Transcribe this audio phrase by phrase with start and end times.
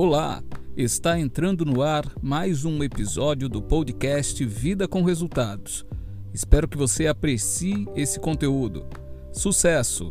[0.00, 0.44] Olá,
[0.76, 5.84] está entrando no ar mais um episódio do podcast Vida com Resultados.
[6.32, 8.86] Espero que você aprecie esse conteúdo.
[9.32, 10.08] Sucesso!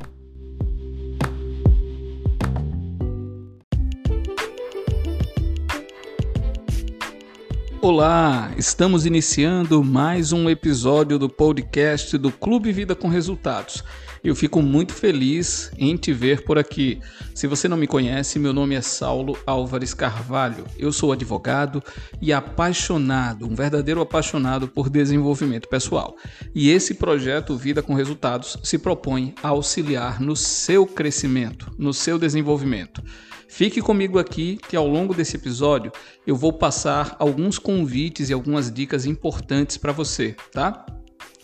[7.79, 13.83] Olá, estamos iniciando mais um episódio do podcast do Clube Vida com Resultados.
[14.23, 16.99] Eu fico muito feliz em te ver por aqui.
[17.35, 20.65] Se você não me conhece, meu nome é Saulo Álvares Carvalho.
[20.75, 21.81] Eu sou advogado
[22.19, 26.15] e apaixonado, um verdadeiro apaixonado por desenvolvimento pessoal.
[26.55, 32.17] E esse projeto Vida com Resultados se propõe a auxiliar no seu crescimento, no seu
[32.17, 33.03] desenvolvimento.
[33.47, 35.91] Fique comigo aqui que ao longo desse episódio
[36.25, 40.85] eu vou passar alguns convites e algumas dicas importantes para você, tá?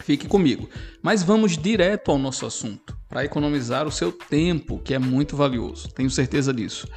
[0.04, 0.70] Fique comigo.
[1.02, 5.88] Mas vamos direto ao nosso assunto, para economizar o seu tempo, que é muito valioso,
[5.90, 6.88] tenho certeza disso.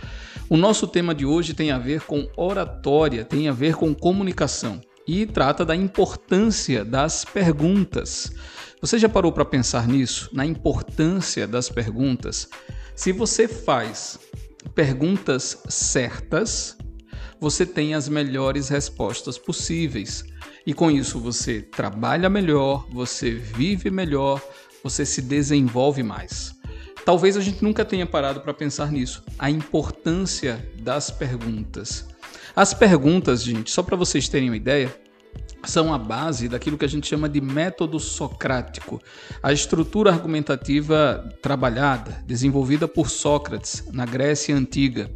[0.48, 4.80] O nosso tema de hoje tem a ver com oratória, tem a ver com comunicação
[5.06, 8.32] e trata da importância das perguntas.
[8.80, 10.28] Você já parou para pensar nisso?
[10.32, 12.48] Na importância das perguntas?
[12.94, 14.18] Se você faz
[14.74, 16.76] perguntas certas,
[17.40, 20.24] você tem as melhores respostas possíveis.
[20.66, 24.40] E com isso você trabalha melhor, você vive melhor,
[24.82, 26.54] você se desenvolve mais.
[27.04, 32.06] Talvez a gente nunca tenha parado para pensar nisso, a importância das perguntas.
[32.54, 34.92] As perguntas, gente, só para vocês terem uma ideia,
[35.66, 39.00] são a base daquilo que a gente chama de método socrático,
[39.42, 45.10] a estrutura argumentativa trabalhada, desenvolvida por Sócrates na Grécia Antiga,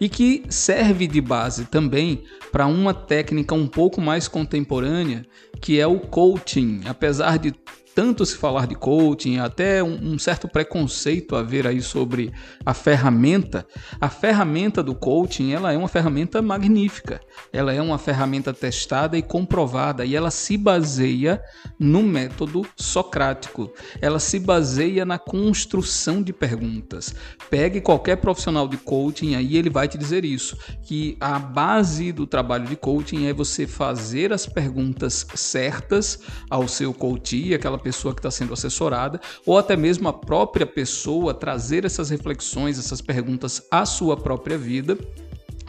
[0.00, 5.26] e que serve de base também para uma técnica um pouco mais contemporânea,
[5.60, 6.82] que é o coaching.
[6.86, 7.54] Apesar de
[7.96, 12.30] tanto se falar de coaching, até um, um, certo preconceito a ver aí sobre
[12.62, 13.66] a ferramenta.
[13.98, 17.22] A ferramenta do coaching, ela é uma ferramenta magnífica.
[17.50, 21.42] Ela é uma ferramenta testada e comprovada e ela se baseia
[21.78, 23.72] no método socrático.
[23.98, 27.14] Ela se baseia na construção de perguntas.
[27.48, 32.26] Pegue qualquer profissional de coaching aí, ele vai te dizer isso, que a base do
[32.26, 36.20] trabalho de coaching é você fazer as perguntas certas
[36.50, 41.32] ao seu coach, aquela pessoa que está sendo assessorada, ou até mesmo a própria pessoa
[41.32, 44.98] trazer essas reflexões, essas perguntas à sua própria vida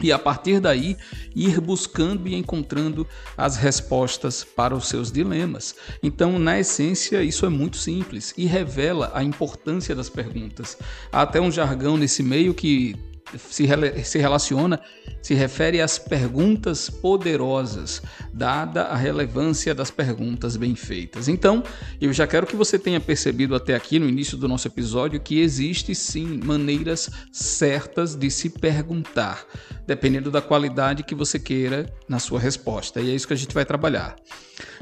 [0.02, 0.96] e a partir daí
[1.34, 5.76] ir buscando e encontrando as respostas para os seus dilemas.
[6.02, 10.76] Então, na essência, isso é muito simples e revela a importância das perguntas.
[11.12, 12.96] Há até um jargão nesse meio que
[13.36, 13.66] se,
[14.04, 14.80] se relaciona,
[15.20, 18.02] se refere às perguntas poderosas,
[18.32, 21.28] dada a relevância das perguntas bem feitas.
[21.28, 21.62] Então,
[22.00, 25.40] eu já quero que você tenha percebido até aqui no início do nosso episódio que
[25.40, 29.44] existe sim maneiras certas de se perguntar,
[29.86, 33.00] dependendo da qualidade que você queira na sua resposta.
[33.00, 34.16] E é isso que a gente vai trabalhar.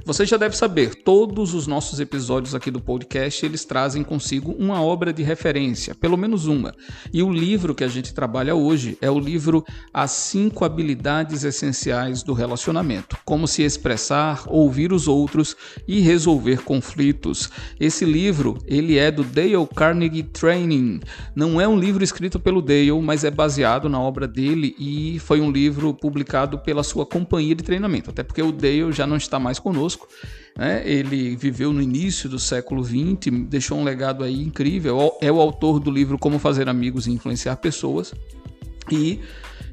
[0.04, 4.80] Você já deve saber, todos os nossos episódios aqui do podcast, eles trazem consigo uma
[4.80, 6.74] obra de referência, pelo menos uma.
[7.12, 12.22] E o livro que a gente trabalha hoje é o livro As cinco habilidades essenciais
[12.22, 17.50] do relacionamento: Como se expressar, ouvir os outros e resolver conflitos.
[17.78, 21.00] Esse livro, ele é do Dale Carnegie Training.
[21.34, 25.40] Não é um livro escrito pelo Dale, mas é baseado na obra dele e foi
[25.40, 29.38] um livro publicado pela sua companhia de treinamento, até porque o Dale já não está
[29.38, 30.08] mais conosco.
[30.56, 30.82] Né?
[30.88, 35.16] Ele viveu no início do século XX, deixou um legado aí incrível.
[35.20, 38.14] É o autor do livro Como Fazer Amigos e Influenciar Pessoas.
[38.90, 39.20] E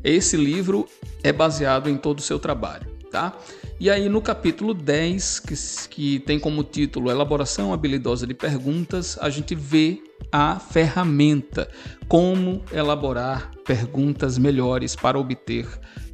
[0.03, 0.85] esse livro
[1.23, 2.91] é baseado em todo o seu trabalho.
[3.09, 3.37] Tá?
[3.79, 5.53] E aí, no capítulo 10, que,
[5.89, 10.01] que tem como título Elaboração Habilidosa de Perguntas, a gente vê
[10.31, 11.69] a ferramenta,
[12.07, 15.67] como elaborar perguntas melhores para obter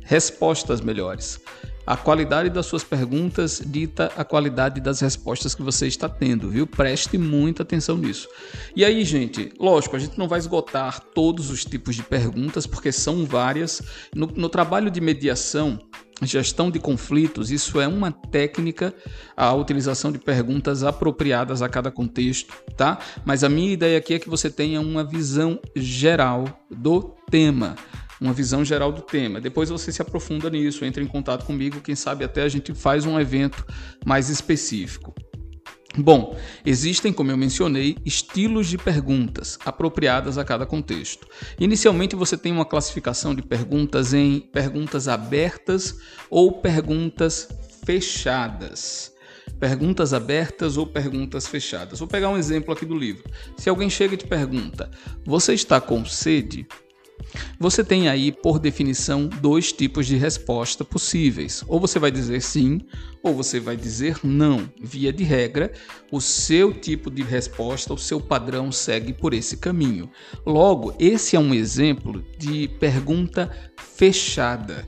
[0.09, 1.39] respostas melhores.
[1.85, 6.65] A qualidade das suas perguntas dita a qualidade das respostas que você está tendo, viu?
[6.65, 8.27] Preste muita atenção nisso.
[8.75, 12.91] E aí, gente, lógico, a gente não vai esgotar todos os tipos de perguntas, porque
[12.91, 13.83] são várias.
[14.15, 15.79] No, no trabalho de mediação,
[16.23, 18.93] gestão de conflitos, isso é uma técnica,
[19.37, 22.97] a utilização de perguntas apropriadas a cada contexto, tá?
[23.23, 27.75] Mas a minha ideia aqui é que você tenha uma visão geral do tema
[28.19, 29.39] uma visão geral do tema.
[29.39, 33.05] Depois você se aprofunda nisso, entra em contato comigo, quem sabe até a gente faz
[33.05, 33.65] um evento
[34.05, 35.13] mais específico.
[35.97, 41.27] Bom, existem, como eu mencionei, estilos de perguntas apropriadas a cada contexto.
[41.59, 45.97] Inicialmente, você tem uma classificação de perguntas em perguntas abertas
[46.29, 47.49] ou perguntas
[47.83, 49.11] fechadas.
[49.59, 51.99] Perguntas abertas ou perguntas fechadas.
[51.99, 53.23] Vou pegar um exemplo aqui do livro.
[53.57, 54.91] Se alguém chega e te pergunta:
[55.25, 56.67] Você está com sede?
[57.59, 61.63] Você tem aí, por definição, dois tipos de resposta possíveis.
[61.67, 62.81] Ou você vai dizer sim,
[63.21, 64.69] ou você vai dizer não.
[64.81, 65.71] Via de regra,
[66.11, 70.09] o seu tipo de resposta, o seu padrão segue por esse caminho.
[70.45, 74.87] Logo, esse é um exemplo de pergunta fechada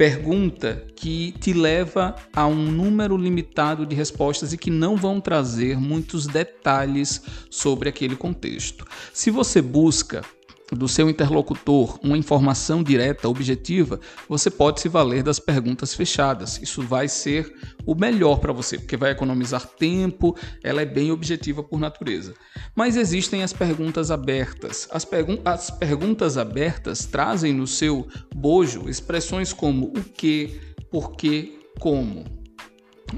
[0.00, 5.78] pergunta que te leva a um número limitado de respostas e que não vão trazer
[5.78, 8.86] muitos detalhes sobre aquele contexto.
[9.12, 10.22] Se você busca
[10.72, 16.60] do seu interlocutor uma informação direta, objetiva, você pode se valer das perguntas fechadas.
[16.62, 17.52] Isso vai ser
[17.84, 22.34] o melhor para você, porque vai economizar tempo, ela é bem objetiva por natureza.
[22.74, 24.88] Mas existem as perguntas abertas.
[24.90, 31.60] As, pergun as perguntas abertas trazem no seu bojo expressões como o que, por que,
[31.78, 32.24] como.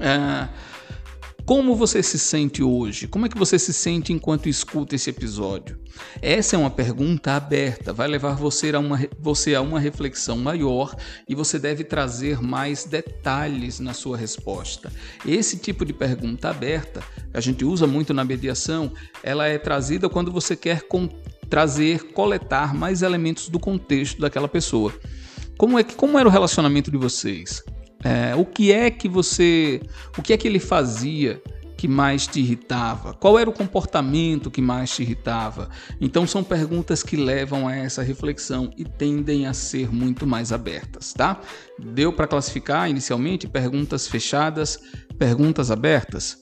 [0.01, 0.49] Ah,
[1.45, 3.05] como você se sente hoje?
[3.05, 5.77] Como é que você se sente enquanto escuta esse episódio?
[6.21, 10.95] Essa é uma pergunta aberta, vai levar você a uma, você a uma reflexão maior
[11.27, 14.89] e você deve trazer mais detalhes na sua resposta.
[15.25, 17.03] Esse tipo de pergunta aberta,
[17.33, 21.09] a gente usa muito na mediação, ela é trazida quando você quer com,
[21.49, 24.93] trazer, coletar mais elementos do contexto daquela pessoa.
[25.57, 27.61] Como é como era o relacionamento de vocês?
[28.03, 29.81] É, o que é que você.
[30.17, 31.41] O que é que ele fazia
[31.77, 33.13] que mais te irritava?
[33.13, 35.69] Qual era o comportamento que mais te irritava?
[35.99, 41.13] Então são perguntas que levam a essa reflexão e tendem a ser muito mais abertas,
[41.13, 41.39] tá?
[41.79, 44.79] Deu para classificar inicialmente perguntas fechadas,
[45.17, 46.37] perguntas abertas?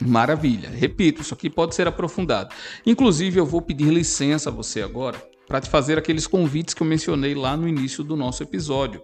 [0.00, 0.68] Maravilha.
[0.68, 2.54] Repito, isso aqui pode ser aprofundado.
[2.84, 6.86] Inclusive, eu vou pedir licença a você agora para te fazer aqueles convites que eu
[6.86, 9.00] mencionei lá no início do nosso episódio.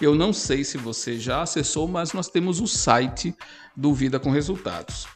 [0.00, 3.34] Eu não sei se você já acessou, mas nós temos o site
[3.76, 5.06] do Vida com Resultados.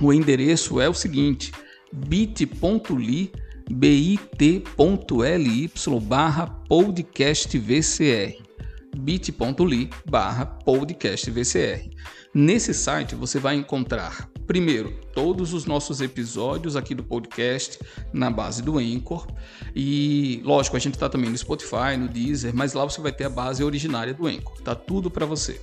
[0.00, 1.52] O endereço é o seguinte:
[1.92, 3.32] bit.ly
[3.70, 4.62] bit.ly
[6.02, 8.42] barra podcastvcr
[8.96, 11.90] bit.ly barra podcastvcr
[12.34, 17.78] Nesse site você vai encontrar, primeiro, todos os nossos episódios aqui do podcast
[18.12, 19.26] na base do Anchor.
[19.74, 23.24] E, lógico, a gente está também no Spotify, no Deezer, mas lá você vai ter
[23.24, 24.60] a base originária do Anchor.
[24.62, 25.60] Tá tudo para você.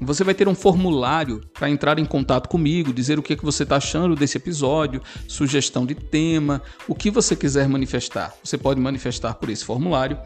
[0.00, 3.44] Você vai ter um formulário para entrar em contato comigo, dizer o que, é que
[3.44, 8.34] você está achando desse episódio, sugestão de tema, o que você quiser manifestar.
[8.42, 10.18] Você pode manifestar por esse formulário.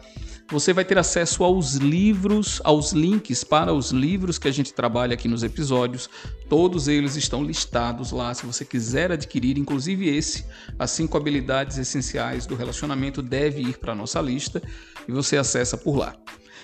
[0.51, 5.13] Você vai ter acesso aos livros, aos links para os livros que a gente trabalha
[5.13, 6.09] aqui nos episódios.
[6.49, 10.43] Todos eles estão listados lá se você quiser adquirir, inclusive esse,
[10.79, 14.59] as cinco habilidades essenciais do relacionamento deve ir para a nossa lista
[15.07, 16.15] e você acessa por lá.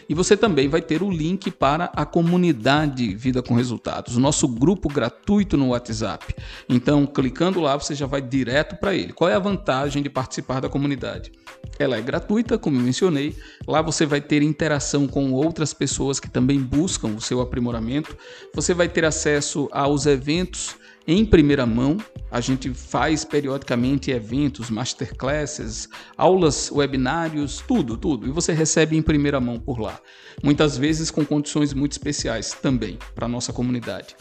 [0.10, 4.90] E você também vai ter o link para a comunidade Vida com Resultados, nosso grupo
[4.90, 6.34] gratuito no WhatsApp.
[6.68, 9.14] Então, clicando lá, você já vai direto para ele.
[9.14, 11.32] Qual é a vantagem de participar da comunidade?
[11.78, 13.36] Ela é gratuita, como eu mencionei.
[13.68, 18.16] Lá você vai ter interação com outras pessoas que também buscam o seu aprimoramento.
[18.54, 20.76] Você vai ter acesso aos eventos
[21.08, 21.98] em primeira mão.
[22.32, 28.28] A gente faz periodicamente eventos, masterclasses, aulas, webinários, tudo, tudo.
[28.28, 30.00] E você recebe em primeira mão por lá.
[30.44, 34.16] Muitas vezes com condições muito especiais também para nossa comunidade.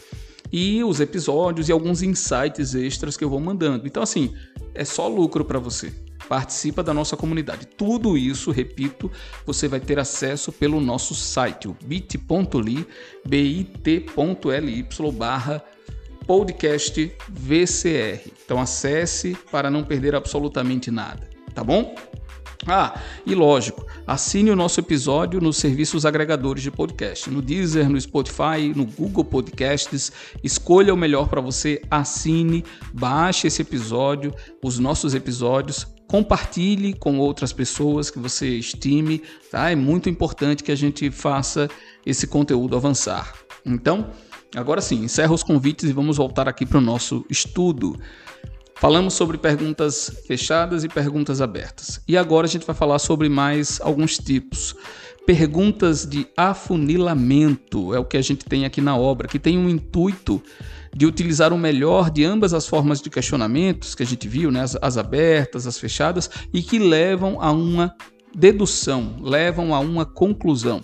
[0.51, 3.87] E os episódios e alguns insights extras que eu vou mandando.
[3.87, 4.33] Então, assim,
[4.73, 5.91] é só lucro para você.
[6.27, 7.65] Participa da nossa comunidade.
[7.65, 9.11] Tudo isso, repito,
[9.45, 12.87] você vai ter acesso pelo nosso site, o bit.ly,
[13.25, 15.63] bit.ly barra
[16.25, 18.31] podcast VCR.
[18.43, 21.95] Então acesse para não perder absolutamente nada, tá bom?
[22.67, 28.01] Ah, e lógico, assine o nosso episódio nos serviços agregadores de podcast, no Deezer, no
[28.01, 30.11] Spotify, no Google Podcasts.
[30.43, 37.51] Escolha o melhor para você, assine, baixe esse episódio, os nossos episódios, compartilhe com outras
[37.51, 39.21] pessoas que você estime,
[39.51, 39.71] tá?
[39.71, 41.69] É muito importante que a gente faça
[42.05, 43.33] esse conteúdo avançar.
[43.65, 44.11] Então,
[44.55, 47.99] Agora sim, encerro os convites e vamos voltar aqui para o nosso estudo.
[48.77, 52.01] Falamos sobre perguntas fechadas e perguntas abertas.
[52.05, 54.75] E agora a gente vai falar sobre mais alguns tipos.
[55.25, 59.69] Perguntas de afunilamento é o que a gente tem aqui na obra, que tem um
[59.69, 60.43] intuito
[60.93, 64.61] de utilizar o melhor de ambas as formas de questionamentos que a gente viu, né?
[64.61, 67.95] as, as abertas, as fechadas, e que levam a uma
[68.35, 70.83] dedução, levam a uma conclusão.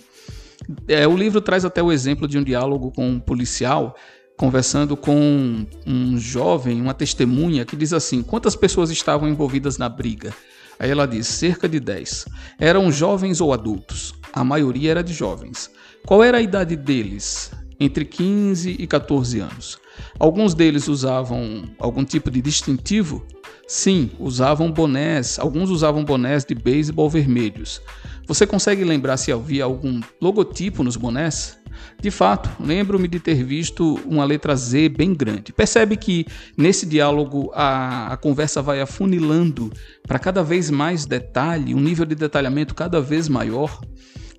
[0.88, 3.96] É, o livro traz até o exemplo de um diálogo com um policial
[4.42, 10.34] conversando com um jovem, uma testemunha, que diz assim: quantas pessoas estavam envolvidas na briga?
[10.80, 12.26] Aí ela diz: cerca de 10.
[12.58, 14.16] Eram jovens ou adultos?
[14.34, 15.70] A maioria era de jovens.
[16.08, 17.52] Qual era a idade deles?
[17.80, 19.78] Entre 15 e 14 anos.
[20.18, 23.24] Alguns deles usavam algum tipo de distintivo?
[23.68, 25.38] Sim, usavam bonés.
[25.38, 27.80] Alguns usavam bonés de beisebol vermelhos.
[28.28, 31.60] Você consegue lembrar se havia algum logotipo nos bonés?
[32.00, 35.54] De fato, lembro-me de ter visto uma letra Z bem grande.
[35.54, 36.26] Percebe que
[36.58, 39.72] nesse diálogo a, a conversa vai afunilando
[40.08, 43.80] para cada vez mais detalhe, um nível de detalhamento cada vez maior.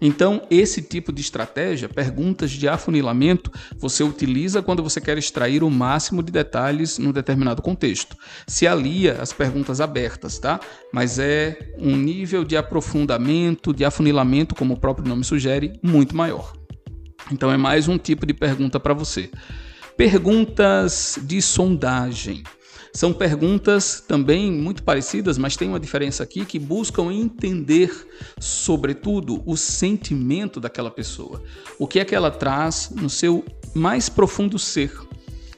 [0.04, 5.70] Então, esse tipo de estratégia, perguntas de afunilamento, você utiliza quando você quer extrair o
[5.70, 8.16] máximo de detalhes num determinado contexto.
[8.44, 10.58] Se alia às perguntas abertas, tá?
[10.92, 16.52] Mas é um nível de aprofundamento, de afunilamento, como o próprio nome sugere, muito maior.
[17.30, 19.30] Então, é mais um tipo de pergunta para você.
[19.96, 22.42] Perguntas de sondagem.
[22.94, 27.90] São perguntas também muito parecidas, mas tem uma diferença aqui que buscam entender,
[28.38, 31.42] sobretudo, o sentimento daquela pessoa.
[31.78, 33.44] O que é que ela traz no seu
[33.74, 34.92] mais profundo ser.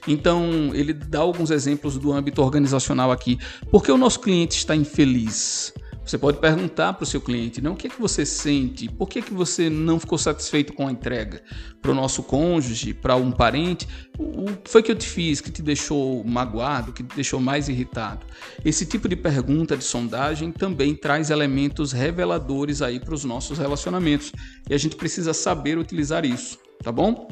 [0.06, 3.38] Então, ele dá alguns exemplos do âmbito organizacional aqui.
[3.70, 5.72] Por que o nosso cliente está infeliz?
[6.04, 8.88] Você pode perguntar para o seu cliente, não, o que é que você sente?
[8.88, 11.42] Por que, é que você não ficou satisfeito com a entrega?
[11.80, 15.50] Para o nosso cônjuge, para um parente, o que foi que eu te fiz que
[15.50, 18.26] te deixou magoado, que te deixou mais irritado?
[18.62, 24.30] Esse tipo de pergunta de sondagem também traz elementos reveladores aí para os nossos relacionamentos
[24.68, 27.28] e a gente precisa saber utilizar isso, tá bom?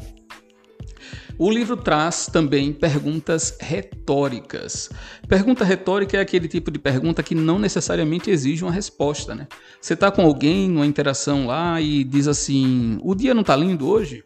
[1.45, 4.89] O livro traz também perguntas retóricas.
[5.27, 9.49] Pergunta retórica é aquele tipo de pergunta que não necessariamente exige uma resposta, né?
[9.81, 13.89] Você está com alguém numa interação lá e diz assim: "O dia não está lindo
[13.89, 14.23] hoje?"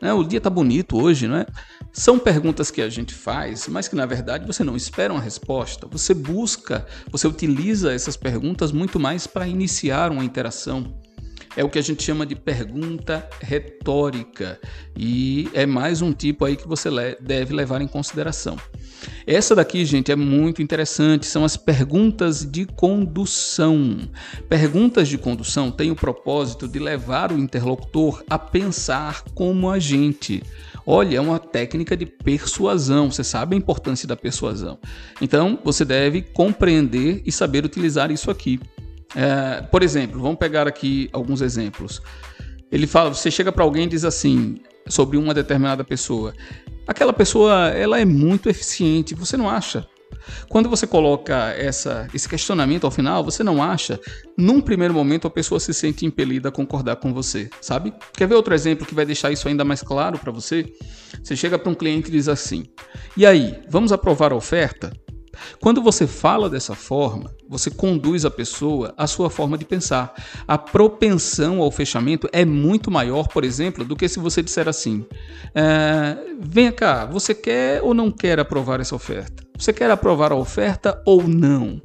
[0.00, 0.10] Né?
[0.14, 1.46] O dia está bonito hoje, não é?
[1.92, 5.86] São perguntas que a gente faz, mas que na verdade você não espera uma resposta.
[5.88, 11.01] Você busca, você utiliza essas perguntas muito mais para iniciar uma interação
[11.56, 14.58] é o que a gente chama de pergunta retórica
[14.96, 16.88] e é mais um tipo aí que você
[17.20, 18.56] deve levar em consideração.
[19.26, 23.98] Essa daqui, gente, é muito interessante, são as perguntas de condução.
[24.48, 30.42] Perguntas de condução têm o propósito de levar o interlocutor a pensar como a gente.
[30.84, 34.78] Olha, é uma técnica de persuasão, você sabe a importância da persuasão.
[35.20, 38.58] Então, você deve compreender e saber utilizar isso aqui.
[39.14, 42.00] É, por exemplo, vamos pegar aqui alguns exemplos.
[42.70, 44.56] Ele fala, você chega para alguém e diz assim
[44.88, 46.34] sobre uma determinada pessoa.
[46.86, 49.86] Aquela pessoa, ela é muito eficiente, você não acha?
[50.48, 54.00] Quando você coloca essa, esse questionamento ao final, você não acha?
[54.36, 57.92] Num primeiro momento, a pessoa se sente impelida a concordar com você, sabe?
[58.14, 60.72] Quer ver outro exemplo que vai deixar isso ainda mais claro para você?
[61.22, 62.64] Você chega para um cliente e diz assim:
[63.16, 64.92] E aí, vamos aprovar a oferta?
[65.60, 70.14] Quando você fala dessa forma, você conduz a pessoa à sua forma de pensar.
[70.46, 75.04] A propensão ao fechamento é muito maior, por exemplo, do que se você disser assim:
[75.54, 79.42] é, venha cá, você quer ou não quer aprovar essa oferta?
[79.56, 81.80] Você quer aprovar a oferta ou não?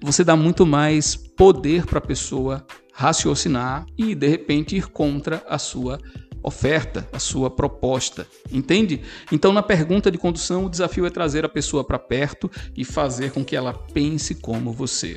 [0.00, 5.58] Você dá muito mais poder para a pessoa raciocinar e de repente ir contra a
[5.58, 6.00] sua
[6.42, 9.02] oferta, a sua proposta, entende?
[9.30, 13.32] Então, na pergunta de condução, o desafio é trazer a pessoa para perto e fazer
[13.32, 15.16] com que ela pense como você.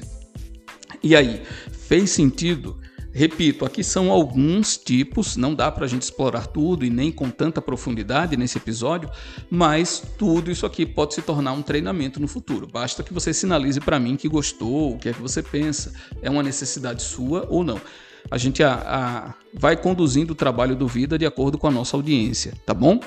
[1.03, 2.77] E aí, fez sentido?
[3.13, 7.29] Repito, aqui são alguns tipos, não dá para a gente explorar tudo e nem com
[7.29, 9.09] tanta profundidade nesse episódio,
[9.49, 12.67] mas tudo isso aqui pode se tornar um treinamento no futuro.
[12.67, 16.29] Basta que você sinalize para mim que gostou, o que é que você pensa, é
[16.29, 17.81] uma necessidade sua ou não
[18.29, 21.95] a gente a, a, vai conduzindo o trabalho do Vida de acordo com a nossa
[21.97, 22.99] audiência, tá bom?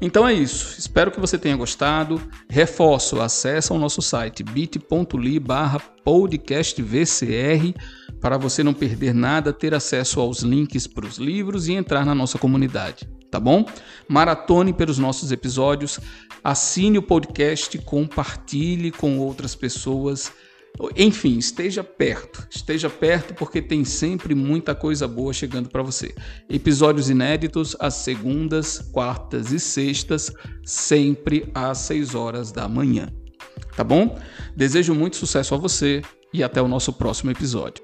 [0.00, 0.78] Então é isso.
[0.78, 2.20] Espero que você tenha gostado.
[2.48, 7.74] Reforço, acesse o nosso site bit.ly barra podcastvcr
[8.20, 12.14] para você não perder nada, ter acesso aos links para os livros e entrar na
[12.14, 13.64] nossa comunidade, tá bom?
[14.06, 15.98] Maratone pelos nossos episódios,
[16.44, 20.32] assine o podcast, compartilhe com outras pessoas
[20.96, 22.46] enfim, esteja perto.
[22.50, 26.14] Esteja perto porque tem sempre muita coisa boa chegando para você.
[26.48, 30.32] Episódios inéditos às segundas, quartas e sextas,
[30.64, 33.08] sempre às 6 horas da manhã.
[33.76, 34.18] Tá bom?
[34.56, 37.82] Desejo muito sucesso a você e até o nosso próximo episódio.